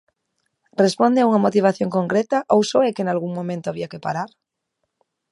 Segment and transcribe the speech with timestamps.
[0.83, 4.29] Responde a unha motivación concreta ou só é que nalgún momento había que parar?